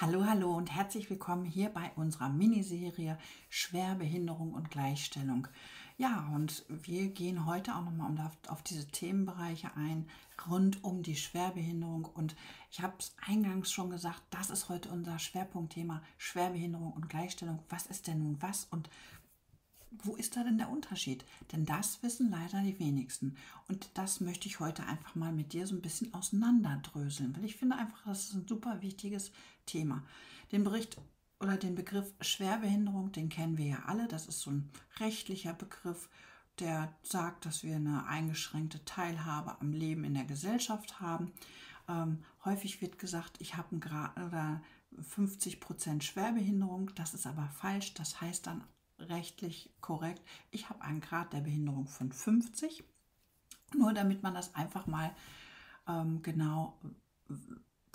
[0.00, 3.16] Hallo, hallo und herzlich willkommen hier bei unserer Miniserie
[3.48, 5.46] Schwerbehinderung und Gleichstellung.
[5.98, 10.08] Ja, und wir gehen heute auch nochmal auf diese Themenbereiche ein,
[10.50, 12.06] rund um die Schwerbehinderung.
[12.06, 12.34] Und
[12.72, 17.60] ich habe es eingangs schon gesagt, das ist heute unser Schwerpunktthema Schwerbehinderung und Gleichstellung.
[17.68, 18.90] Was ist denn nun was und
[20.02, 21.24] wo ist da denn der Unterschied?
[21.52, 23.36] Denn das wissen leider die wenigsten.
[23.68, 27.56] Und das möchte ich heute einfach mal mit dir so ein bisschen auseinanderdröseln, weil ich
[27.56, 29.32] finde einfach, das ist ein super wichtiges
[29.66, 30.02] Thema.
[30.52, 30.96] Den Bericht
[31.40, 34.08] oder den Begriff Schwerbehinderung, den kennen wir ja alle.
[34.08, 36.08] Das ist so ein rechtlicher Begriff,
[36.58, 41.32] der sagt, dass wir eine eingeschränkte Teilhabe am Leben in der Gesellschaft haben.
[41.88, 44.62] Ähm, häufig wird gesagt, ich habe einen Grad oder
[45.00, 46.90] 50 Prozent Schwerbehinderung.
[46.94, 47.94] Das ist aber falsch.
[47.94, 48.64] Das heißt dann
[48.98, 52.84] rechtlich korrekt, ich habe einen Grad der Behinderung von 50.
[53.76, 55.14] Nur damit man das einfach mal
[55.88, 56.78] ähm, genau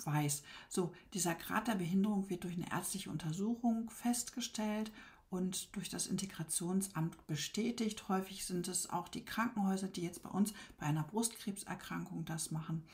[0.04, 0.42] weiß.
[0.68, 4.92] So, dieser Grad der Behinderung wird durch eine ärztliche Untersuchung festgestellt
[5.28, 8.08] und durch das Integrationsamt bestätigt.
[8.08, 12.84] Häufig sind es auch die Krankenhäuser, die jetzt bei uns bei einer Brustkrebserkrankung das machen.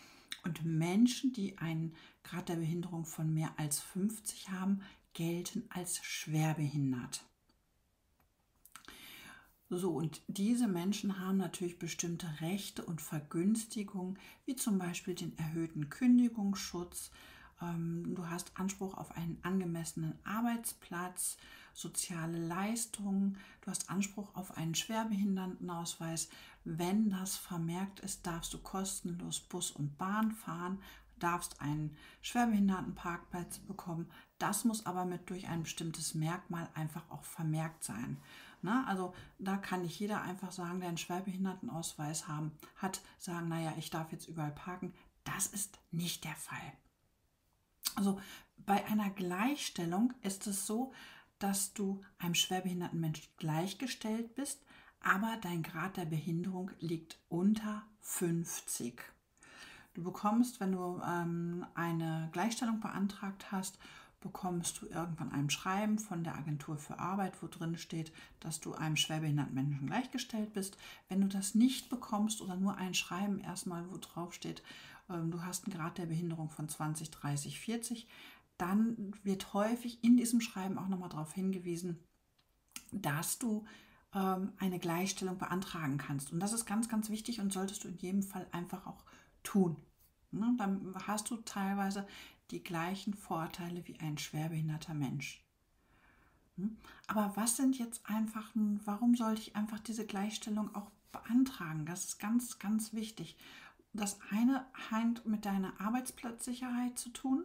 [0.44, 4.82] Und Menschen, die einen Grad der Behinderung von mehr als 50 haben,
[5.14, 7.24] gelten als schwerbehindert.
[9.68, 15.90] So, und diese Menschen haben natürlich bestimmte Rechte und Vergünstigungen, wie zum Beispiel den erhöhten
[15.90, 17.10] Kündigungsschutz.
[17.60, 21.36] Ähm, du hast Anspruch auf einen angemessenen Arbeitsplatz,
[21.74, 23.38] soziale Leistungen.
[23.62, 26.28] Du hast Anspruch auf einen Schwerbehindertenausweis.
[26.64, 30.78] Wenn das vermerkt ist, darfst du kostenlos Bus und Bahn fahren,
[31.18, 34.08] darfst einen Schwerbehindertenparkplatz bekommen.
[34.38, 38.18] Das muss aber mit durch ein bestimmtes Merkmal einfach auch vermerkt sein.
[38.62, 38.84] Ne?
[38.86, 43.90] also da kann nicht jeder einfach sagen, der einen Schwerbehindertenausweis haben, hat, sagen, naja, ich
[43.90, 44.92] darf jetzt überall parken.
[45.24, 46.72] Das ist nicht der Fall.
[47.94, 48.20] Also
[48.56, 50.92] bei einer Gleichstellung ist es so,
[51.38, 54.64] dass du einem schwerbehinderten Menschen gleichgestellt bist,
[55.00, 59.02] aber dein Grad der Behinderung liegt unter 50.
[59.94, 63.78] Du bekommst, wenn du ähm, eine Gleichstellung beantragt hast,
[64.26, 68.74] bekommst du irgendwann ein Schreiben von der Agentur für Arbeit, wo drin steht, dass du
[68.74, 70.76] einem schwerbehinderten Menschen gleichgestellt bist.
[71.08, 74.62] Wenn du das nicht bekommst oder nur ein Schreiben erstmal, wo drauf steht,
[75.08, 78.08] ähm, du hast einen Grad der Behinderung von 20, 30, 40,
[78.58, 82.00] dann wird häufig in diesem Schreiben auch nochmal darauf hingewiesen,
[82.90, 83.64] dass du
[84.12, 86.32] ähm, eine Gleichstellung beantragen kannst.
[86.32, 89.04] Und das ist ganz, ganz wichtig und solltest du in jedem Fall einfach auch
[89.42, 89.76] tun.
[90.38, 90.54] Ne?
[90.58, 92.06] Dann hast du teilweise
[92.50, 95.42] die gleichen Vorteile wie ein schwerbehinderter Mensch.
[96.56, 96.76] Hm?
[97.06, 98.50] Aber was sind jetzt einfach,
[98.84, 101.86] warum sollte ich einfach diese Gleichstellung auch beantragen?
[101.86, 103.36] Das ist ganz, ganz wichtig.
[103.92, 107.44] Das eine hat mit deiner Arbeitsplatzsicherheit zu tun.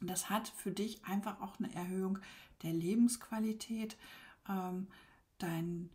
[0.00, 2.18] Das hat für dich einfach auch eine Erhöhung
[2.62, 3.96] der Lebensqualität.
[4.48, 4.88] Ähm,
[5.38, 5.90] dein,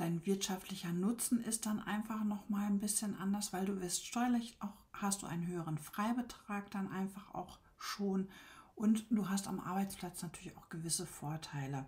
[0.00, 4.56] dein wirtschaftlicher Nutzen ist dann einfach noch mal ein bisschen anders, weil du wirst steuerlich
[4.60, 8.28] auch hast du einen höheren Freibetrag dann einfach auch schon
[8.74, 11.86] und du hast am Arbeitsplatz natürlich auch gewisse Vorteile.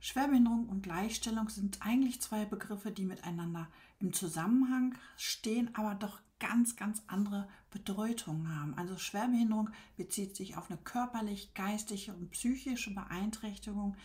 [0.00, 3.68] Schwerbehinderung und Gleichstellung sind eigentlich zwei Begriffe, die miteinander
[4.00, 8.74] im Zusammenhang stehen, aber doch ganz, ganz andere Bedeutungen haben.
[8.74, 13.96] Also Schwerbehinderung bezieht sich auf eine körperlich, geistige und psychische Beeinträchtigung,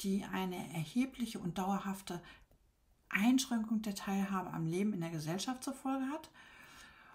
[0.00, 2.22] die eine erhebliche und dauerhafte
[3.08, 6.30] Einschränkung der Teilhabe am Leben in der Gesellschaft zur Folge hat.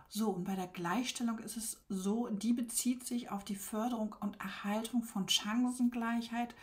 [0.07, 4.39] So, und bei der Gleichstellung ist es so, die bezieht sich auf die Förderung und
[4.39, 6.55] Erhaltung von Chancengleichheit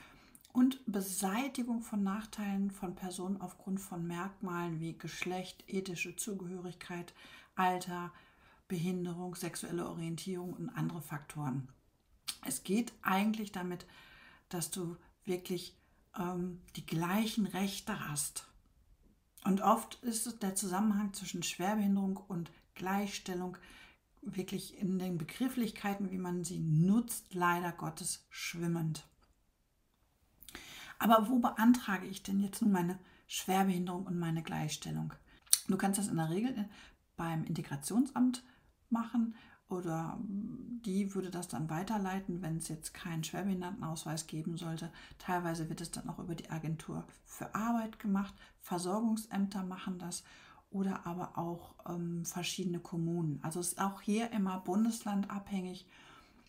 [0.53, 7.15] und Beseitigung von Nachteilen von Personen aufgrund von Merkmalen wie Geschlecht, ethische Zugehörigkeit,
[7.55, 8.13] Alter,
[8.67, 11.69] Behinderung, sexuelle Orientierung und andere Faktoren.
[12.45, 13.87] Es geht eigentlich damit,
[14.49, 15.77] dass du wirklich
[16.19, 18.47] ähm, die gleichen Rechte hast.
[19.45, 23.57] Und oft ist der Zusammenhang zwischen Schwerbehinderung und Gleichstellung
[24.23, 29.07] wirklich in den Begrifflichkeiten, wie man sie nutzt, leider Gottes schwimmend.
[30.99, 32.99] Aber wo beantrage ich denn jetzt nun meine
[33.29, 35.13] Schwerbehinderung und meine Gleichstellung?
[35.69, 36.69] Du kannst das in der Regel
[37.17, 38.43] beim Integrationsamt
[38.91, 39.35] machen
[39.69, 44.93] oder die würde das dann weiterleiten, wenn es jetzt keinen Schwerbehindertenausweis geben sollte.
[45.19, 48.35] Teilweise wird es dann auch über die Agentur für Arbeit gemacht.
[48.61, 50.23] Versorgungsämter machen das
[50.71, 53.41] oder aber auch ähm, verschiedene Kommunen.
[53.43, 55.87] Also es ist auch hier immer bundeslandabhängig.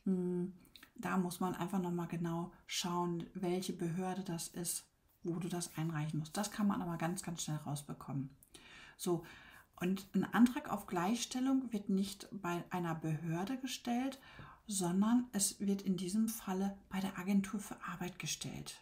[0.03, 0.53] Hm,
[0.95, 4.85] da muss man einfach nochmal genau schauen, welche Behörde das ist,
[5.23, 6.37] wo du das einreichen musst.
[6.37, 8.29] Das kann man aber ganz, ganz schnell rausbekommen.
[8.97, 9.23] So,
[9.79, 14.19] und ein Antrag auf Gleichstellung wird nicht bei einer Behörde gestellt,
[14.65, 18.81] sondern es wird in diesem Falle bei der Agentur für Arbeit gestellt.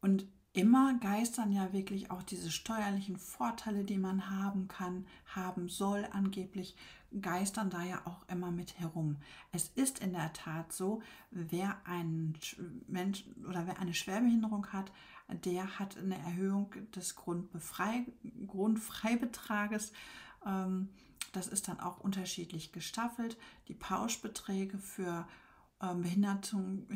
[0.00, 6.06] Und immer geistern ja wirklich auch diese steuerlichen Vorteile, die man haben kann, haben soll
[6.12, 6.76] angeblich,
[7.20, 9.16] geistern da ja auch immer mit herum.
[9.52, 12.38] Es ist in der Tat so, wer einen
[12.86, 14.92] Mensch oder wer eine Schwerbehinderung hat,
[15.28, 19.92] der hat eine Erhöhung des Grundfreibetrages.
[20.44, 20.90] Ähm,
[21.32, 23.38] das ist dann auch unterschiedlich gestaffelt.
[23.68, 25.26] Die Pauschbeträge für
[25.82, 26.86] ähm, Behinderten,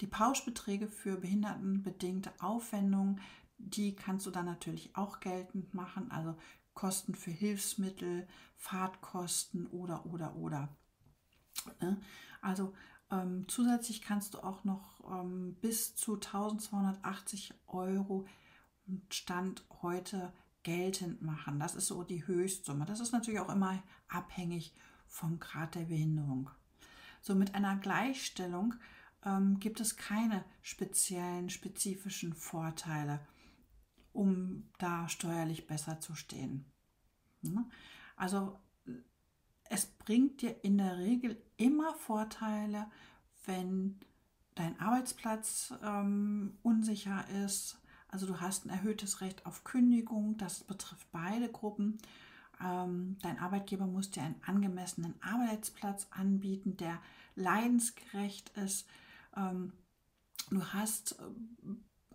[0.00, 3.20] die Pauschbeträge für behindertenbedingte Aufwendungen,
[3.58, 6.36] die kannst du dann natürlich auch geltend machen, also
[6.74, 8.26] Kosten für Hilfsmittel,
[8.56, 10.76] Fahrtkosten oder oder oder.
[11.80, 12.00] Ne?
[12.40, 12.72] Also
[13.10, 18.26] ähm, zusätzlich kannst du auch noch ähm, bis zu 1280 Euro
[19.10, 20.32] Stand heute
[20.62, 21.58] geltend machen.
[21.58, 22.84] Das ist so die Höchstsumme.
[22.84, 24.74] Das ist natürlich auch immer abhängig
[25.06, 26.50] vom Grad der Behinderung.
[27.20, 28.74] So mit einer Gleichstellung
[29.24, 33.20] ähm, gibt es keine speziellen, spezifischen Vorteile,
[34.12, 36.66] um da steuerlich besser zu stehen.
[37.42, 37.64] Ne?
[38.16, 38.58] Also
[39.70, 42.86] es bringt dir in der Regel immer Vorteile,
[43.46, 43.98] wenn
[44.54, 47.78] dein Arbeitsplatz ähm, unsicher ist.
[48.08, 51.98] Also du hast ein erhöhtes Recht auf Kündigung, das betrifft beide Gruppen.
[52.64, 57.00] Ähm, dein Arbeitgeber muss dir einen angemessenen Arbeitsplatz anbieten, der
[57.36, 58.88] leidensgerecht ist.
[59.36, 59.72] Ähm,
[60.50, 61.24] du hast äh,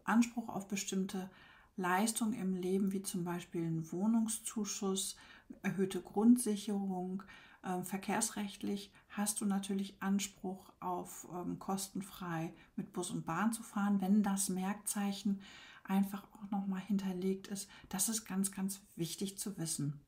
[0.03, 1.29] Anspruch auf bestimmte
[1.75, 5.15] Leistungen im Leben, wie zum Beispiel einen Wohnungszuschuss,
[5.61, 7.23] erhöhte Grundsicherung.
[7.65, 14.01] Ähm, verkehrsrechtlich hast du natürlich Anspruch auf ähm, kostenfrei mit Bus und Bahn zu fahren,
[14.01, 15.41] wenn das Merkzeichen
[15.83, 17.69] einfach auch nochmal hinterlegt ist.
[17.89, 20.01] Das ist ganz, ganz wichtig zu wissen.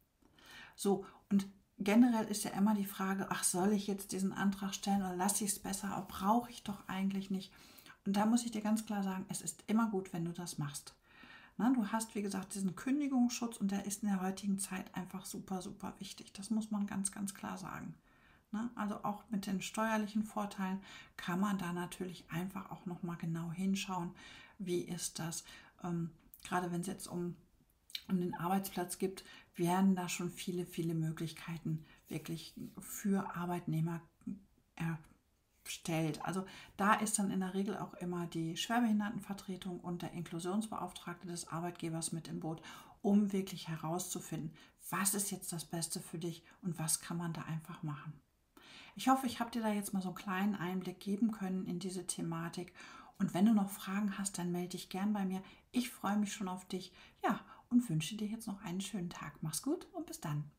[0.75, 1.47] So, und
[1.77, 5.43] generell ist ja immer die Frage, ach, soll ich jetzt diesen Antrag stellen oder lasse
[5.43, 7.53] ich es besser, brauche ich doch eigentlich nicht.
[8.05, 10.57] Und da muss ich dir ganz klar sagen, es ist immer gut, wenn du das
[10.57, 10.95] machst.
[11.57, 15.25] Na, du hast, wie gesagt, diesen Kündigungsschutz und der ist in der heutigen Zeit einfach
[15.25, 16.33] super, super wichtig.
[16.33, 17.95] Das muss man ganz, ganz klar sagen.
[18.51, 20.81] Na, also auch mit den steuerlichen Vorteilen
[21.17, 24.11] kann man da natürlich einfach auch nochmal genau hinschauen,
[24.59, 25.45] wie ist das.
[25.83, 26.11] Ähm,
[26.43, 27.35] gerade wenn es jetzt um
[28.07, 29.23] um den Arbeitsplatz gibt,
[29.55, 34.01] werden da schon viele, viele Möglichkeiten wirklich für Arbeitnehmer
[35.65, 36.23] erstellt.
[36.23, 36.45] Also
[36.77, 42.11] da ist dann in der Regel auch immer die Schwerbehindertenvertretung und der Inklusionsbeauftragte des Arbeitgebers
[42.11, 42.61] mit im Boot,
[43.01, 44.55] um wirklich herauszufinden,
[44.89, 48.13] was ist jetzt das Beste für dich und was kann man da einfach machen.
[48.95, 51.79] Ich hoffe, ich habe dir da jetzt mal so einen kleinen Einblick geben können in
[51.79, 52.73] diese Thematik.
[53.17, 55.41] Und wenn du noch Fragen hast, dann melde dich gern bei mir.
[55.71, 56.93] Ich freue mich schon auf dich.
[57.23, 59.33] Ja, und wünsche dir jetzt noch einen schönen Tag.
[59.41, 60.49] Mach's gut und bis dann.